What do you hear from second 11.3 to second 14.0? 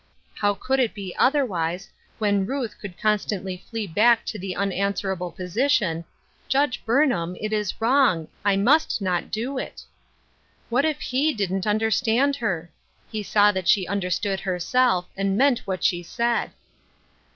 didn't understand her? He saw that she Duty's Burden, 26"